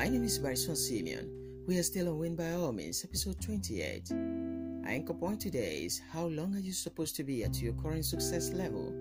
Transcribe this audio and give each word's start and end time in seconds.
My 0.00 0.08
name 0.08 0.24
is 0.24 0.38
Barison 0.38 0.78
Simeon. 0.78 1.30
We 1.66 1.76
are 1.78 1.82
still 1.82 2.08
on 2.08 2.18
Win 2.18 2.34
by 2.34 2.52
All 2.52 2.72
Means, 2.72 3.04
episode 3.04 3.38
28. 3.38 4.10
Our 4.10 4.90
anchor 4.90 5.12
point 5.12 5.42
today 5.42 5.82
is 5.84 6.00
How 6.10 6.24
long 6.24 6.56
are 6.56 6.58
you 6.58 6.72
supposed 6.72 7.16
to 7.16 7.22
be 7.22 7.44
at 7.44 7.60
your 7.60 7.74
current 7.74 8.06
success 8.06 8.50
level? 8.54 8.94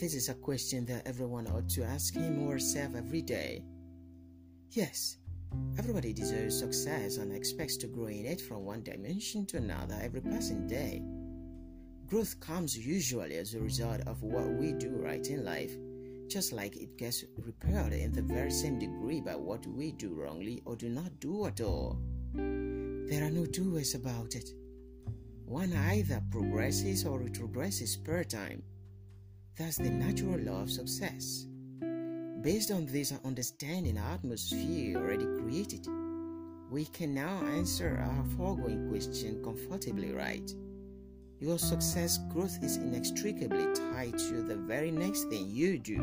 This 0.00 0.14
is 0.14 0.28
a 0.28 0.34
question 0.34 0.84
that 0.84 1.04
everyone 1.04 1.48
ought 1.48 1.68
to 1.70 1.82
ask 1.82 2.14
him 2.14 2.46
or 2.46 2.52
herself 2.52 2.94
every 2.94 3.22
day. 3.22 3.64
Yes, 4.70 5.16
everybody 5.76 6.12
deserves 6.12 6.56
success 6.56 7.16
and 7.16 7.32
expects 7.32 7.76
to 7.78 7.88
grow 7.88 8.06
in 8.06 8.24
it 8.24 8.40
from 8.40 8.64
one 8.64 8.84
dimension 8.84 9.46
to 9.46 9.56
another 9.56 9.98
every 10.00 10.20
passing 10.20 10.68
day. 10.68 11.02
Growth 12.06 12.38
comes 12.38 12.78
usually 12.78 13.34
as 13.34 13.54
a 13.54 13.60
result 13.60 14.02
of 14.06 14.22
what 14.22 14.46
we 14.46 14.74
do 14.74 14.90
right 14.90 15.26
in 15.26 15.44
life 15.44 15.72
just 16.28 16.52
like 16.52 16.76
it 16.76 16.96
gets 16.96 17.24
repaired 17.38 17.92
in 17.92 18.12
the 18.12 18.22
very 18.22 18.50
same 18.50 18.78
degree 18.78 19.20
by 19.20 19.34
what 19.34 19.66
we 19.66 19.92
do 19.92 20.14
wrongly 20.14 20.62
or 20.64 20.76
do 20.76 20.88
not 20.88 21.18
do 21.20 21.46
at 21.46 21.60
all. 21.60 21.98
There 22.34 23.24
are 23.24 23.30
no 23.30 23.46
two 23.46 23.74
ways 23.74 23.94
about 23.94 24.34
it. 24.34 24.50
One 25.46 25.72
either 25.72 26.22
progresses 26.30 27.06
or 27.06 27.18
retrogresses 27.18 27.96
per 27.96 28.22
time. 28.24 28.62
That's 29.56 29.78
the 29.78 29.90
natural 29.90 30.38
law 30.38 30.62
of 30.62 30.70
success. 30.70 31.46
Based 32.42 32.70
on 32.70 32.86
this 32.86 33.12
understanding 33.24 33.98
atmosphere 33.98 34.96
already 34.98 35.24
created, 35.24 35.86
we 36.70 36.84
can 36.84 37.14
now 37.14 37.42
answer 37.56 37.98
our 37.98 38.24
foregoing 38.36 38.88
question 38.90 39.42
comfortably 39.42 40.12
right. 40.12 40.52
Your 41.40 41.58
success 41.58 42.18
growth 42.30 42.58
is 42.62 42.78
inextricably 42.78 43.66
tied 43.74 44.18
to 44.18 44.42
the 44.42 44.56
very 44.56 44.90
next 44.90 45.24
thing 45.24 45.48
you 45.48 45.78
do. 45.78 46.02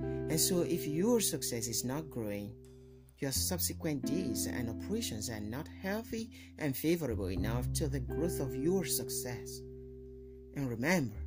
And 0.00 0.40
so, 0.40 0.60
if 0.62 0.86
your 0.86 1.20
success 1.20 1.66
is 1.68 1.84
not 1.84 2.08
growing, 2.08 2.54
your 3.18 3.32
subsequent 3.32 4.06
deeds 4.06 4.46
and 4.46 4.70
operations 4.70 5.28
are 5.28 5.40
not 5.40 5.68
healthy 5.82 6.30
and 6.58 6.74
favorable 6.74 7.30
enough 7.30 7.70
to 7.74 7.86
the 7.86 8.00
growth 8.00 8.40
of 8.40 8.56
your 8.56 8.86
success. 8.86 9.60
And 10.56 10.70
remember, 10.70 11.18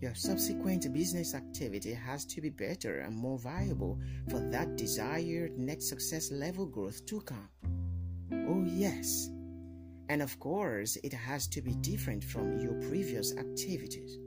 your 0.00 0.16
subsequent 0.16 0.92
business 0.92 1.34
activity 1.34 1.94
has 1.94 2.24
to 2.26 2.40
be 2.40 2.50
better 2.50 2.98
and 2.98 3.14
more 3.14 3.38
viable 3.38 4.00
for 4.28 4.40
that 4.50 4.76
desired 4.76 5.56
next 5.56 5.88
success 5.88 6.32
level 6.32 6.66
growth 6.66 7.06
to 7.06 7.20
come. 7.20 7.48
Oh, 8.32 8.64
yes. 8.66 9.30
And 10.12 10.20
of 10.20 10.38
course, 10.38 10.98
it 11.02 11.14
has 11.14 11.46
to 11.46 11.62
be 11.62 11.74
different 11.76 12.22
from 12.22 12.58
your 12.58 12.74
previous 12.90 13.34
activities. 13.38 14.18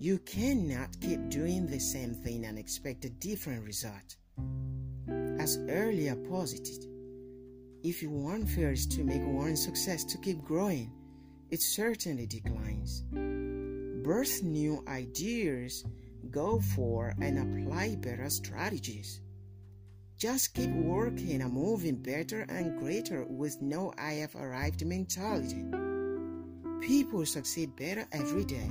You 0.00 0.18
cannot 0.18 1.00
keep 1.00 1.28
doing 1.28 1.68
the 1.68 1.78
same 1.78 2.12
thing 2.12 2.44
and 2.44 2.58
expect 2.58 3.04
a 3.04 3.10
different 3.10 3.64
result. 3.64 4.16
As 5.38 5.58
earlier 5.68 6.16
posited, 6.16 6.86
if 7.84 8.02
one 8.02 8.46
fails 8.46 8.86
to 8.86 9.04
make 9.04 9.24
one 9.24 9.54
success 9.54 10.02
to 10.06 10.18
keep 10.18 10.42
growing, 10.42 10.90
it 11.52 11.62
certainly 11.62 12.26
declines. 12.26 13.04
Birth 14.04 14.42
new 14.42 14.82
ideas, 14.88 15.84
go 16.32 16.58
for 16.74 17.14
and 17.22 17.38
apply 17.38 17.94
better 17.94 18.28
strategies. 18.28 19.20
Just 20.16 20.54
keep 20.54 20.70
working 20.70 21.42
and 21.42 21.52
moving 21.52 21.96
better 21.96 22.46
and 22.48 22.78
greater 22.78 23.24
with 23.24 23.60
no 23.60 23.92
I 23.98 24.12
have 24.14 24.36
arrived 24.36 24.86
mentality. 24.86 25.64
People 26.80 27.26
succeed 27.26 27.74
better 27.76 28.06
every 28.12 28.44
day, 28.44 28.70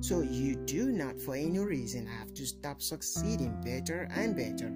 so 0.00 0.22
you 0.22 0.56
do 0.56 0.90
not 0.90 1.20
for 1.20 1.36
any 1.36 1.58
reason 1.60 2.06
have 2.06 2.34
to 2.34 2.46
stop 2.46 2.82
succeeding 2.82 3.60
better 3.62 4.08
and 4.10 4.34
better. 4.34 4.72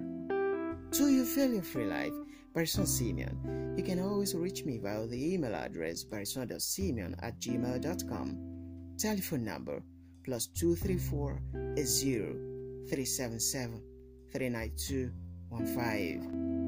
To 0.91 1.09
your 1.09 1.25
free 1.25 1.85
life, 1.85 2.13
Barison 2.53 2.87
Simeon. 2.87 3.75
You 3.77 3.83
can 3.83 3.99
always 3.99 4.33
reach 4.33 4.63
me 4.63 4.77
via 4.77 5.05
the 5.07 5.33
email 5.33 5.53
address 5.53 6.05
barison.simeon 6.05 7.17
at 7.21 7.37
gmail.com. 7.41 8.37
Telephone 8.97 9.43
number 9.43 9.83
plus 10.23 10.47
234 10.47 11.41
0 11.77 12.33
377 12.87 13.81
392 14.31 15.11
one 15.49 15.65
five. 15.65 16.64